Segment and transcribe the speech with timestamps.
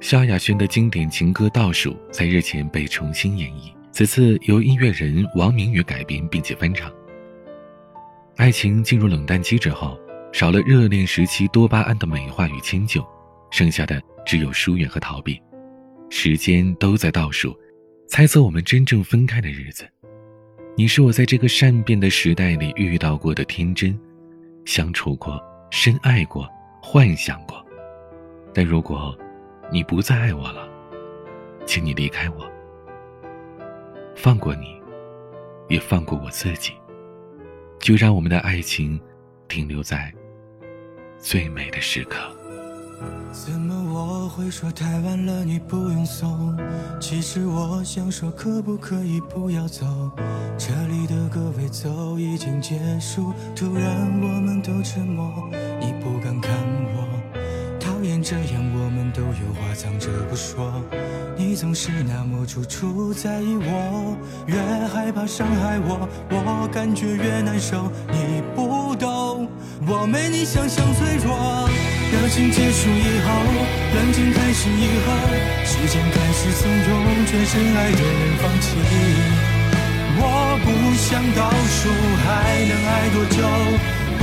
[0.00, 6.90] 萧亚轩的经典情歌《倒数》在日前被重新演绎，此次由音乐人王明宇改编并且翻唱。
[8.36, 10.00] 爱情进入冷淡期之后，
[10.32, 13.06] 少了热恋时期多巴胺的美化与迁就，
[13.50, 15.38] 剩下的只有疏远和逃避。
[16.08, 17.54] 时间都在倒数，
[18.08, 19.86] 猜测我们真正分开的日子。
[20.78, 23.96] 你是我在这个善变的时代里遇到过的天真，
[24.64, 25.38] 相处过，
[25.70, 26.48] 深爱过，
[26.80, 27.62] 幻想过。
[28.54, 29.14] 但如果，
[29.72, 30.68] 你不再爱我了，
[31.64, 32.50] 请你离开我，
[34.16, 34.82] 放过你，
[35.68, 36.72] 也放过我自己。
[37.78, 39.00] 就让我们的爱情
[39.46, 40.12] 停留在
[41.18, 42.18] 最美的时刻。
[43.32, 46.58] 怎么我会说太晚了，你不用送？
[47.00, 49.86] 其实我想说，可不可以不要走？
[50.58, 53.86] 这里的歌未走已经结束，突然
[54.20, 55.48] 我们都沉默，
[58.30, 60.70] 这样，我们都有话藏着不说。
[61.36, 64.54] 你总是那么处处在意我，越
[64.86, 67.90] 害怕伤害我，我感觉越难受。
[68.06, 69.50] 你不懂，
[69.82, 71.66] 我没你想象脆弱。
[72.14, 73.34] 热情结束以后，
[73.98, 75.10] 冷静开始以后，
[75.66, 78.78] 时间开始怂恿，却深爱的人放弃。
[80.22, 81.90] 我不想倒数，
[82.22, 83.42] 还能爱多久？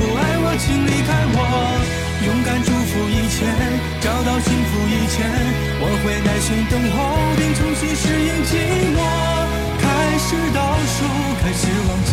[0.16, 2.07] 爱我，请离开我。
[2.26, 3.46] 勇敢祝福以前，
[4.00, 5.24] 找到幸福以前，
[5.80, 6.98] 我会耐心等候，
[7.38, 8.52] 并重新适应寂
[8.92, 8.98] 寞。
[9.78, 10.96] 开始倒数，
[11.40, 12.10] 开始忘记，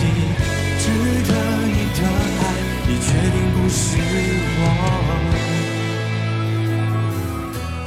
[0.79, 0.85] 值
[1.25, 1.31] 得
[1.65, 1.99] 你的
[2.39, 2.43] 爱，
[2.87, 3.97] 你确定不是
[4.61, 4.63] 我？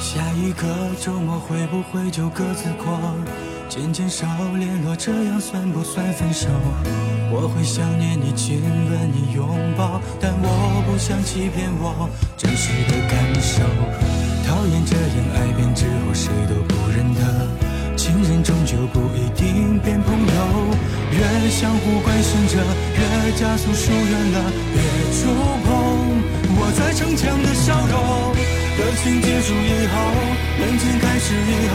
[0.01, 0.65] 下一个
[1.01, 2.99] 周末会不会就各自过？
[3.69, 4.27] 渐渐少
[4.59, 6.49] 联络，这样算不算分手？
[7.31, 9.45] 我会想念你，亲吻你，拥
[9.77, 13.61] 抱，但我不想欺骗我真实的感受。
[14.49, 17.21] 讨厌这样爱变之后谁都不认得，
[17.95, 20.41] 情人终究不一定变朋友。
[21.13, 24.37] 越相互关心着，越加速疏远了，
[24.73, 24.81] 别
[25.13, 25.29] 触
[25.69, 25.69] 碰
[26.57, 28.33] 我在逞强的笑容。
[28.81, 29.97] 热情结束以后，
[30.59, 31.75] 冷静开始以后，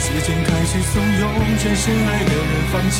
[0.00, 1.22] 时间开始怂恿，
[1.60, 2.96] 全深爱的人放弃。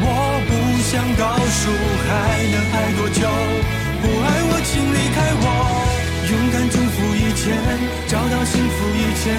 [0.00, 0.04] 我
[0.48, 0.50] 不
[0.88, 1.68] 想倒数，
[2.08, 2.10] 还
[2.52, 3.20] 能爱多久？
[4.00, 5.44] 不爱我，请离开我。
[6.26, 7.54] 勇敢祝福以前，
[8.08, 9.36] 找到幸福以前，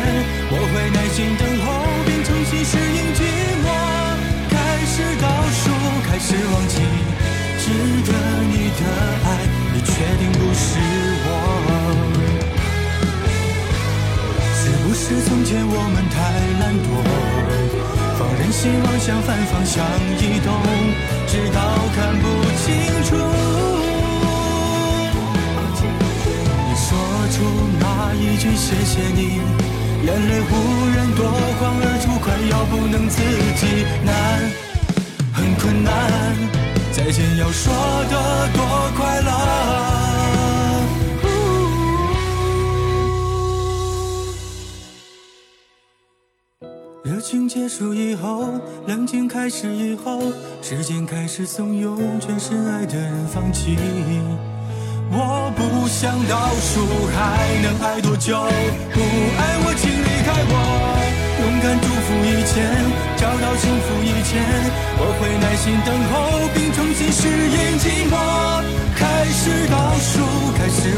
[0.50, 1.68] 我会耐心等候，
[2.06, 3.20] 并重新适应寂
[3.66, 3.68] 寞。
[4.54, 4.56] 开
[4.86, 5.68] 始倒数，
[6.08, 6.78] 开始忘记，
[7.60, 7.66] 值
[8.06, 8.14] 得
[8.54, 8.82] 你的
[9.26, 9.28] 爱，
[9.74, 9.97] 你去
[18.68, 19.86] 希望像反方向
[20.20, 20.52] 移动，
[21.26, 21.60] 直到
[21.96, 22.26] 看不
[22.60, 22.66] 清
[23.06, 23.16] 楚。
[26.68, 26.90] 你说
[27.32, 27.36] 出
[27.80, 29.40] 那一句谢谢你，
[30.06, 30.52] 眼泪忽
[30.94, 31.24] 然夺
[31.60, 33.22] 眶而出，快要不能自
[33.56, 34.12] 己，难，
[35.32, 35.94] 很困难，
[36.92, 37.74] 再见要说
[38.10, 39.67] 的多快乐。
[47.08, 48.50] 热情结束以后，
[48.86, 50.20] 冷静开始以后，
[50.62, 53.78] 时间开始怂恿，全深爱的人放弃。
[55.10, 56.84] 我不想倒数，
[57.16, 58.36] 还能爱多久？
[58.92, 60.54] 不爱我，请离开我。
[61.40, 62.76] 勇敢祝福以前，
[63.16, 64.44] 找到幸福以前，
[65.00, 68.20] 我会耐心等候，并重新适应寂寞。
[69.00, 70.20] 开始倒数，
[70.58, 70.92] 开始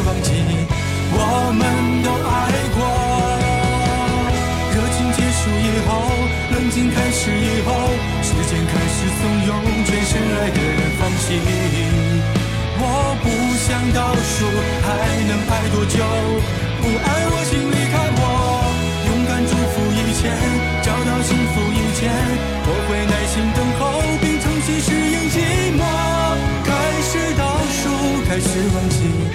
[28.71, 29.28] 问起